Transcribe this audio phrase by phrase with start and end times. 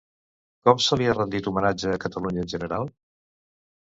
[0.69, 2.89] Com se li ha rendit homenatge a Catalunya en general?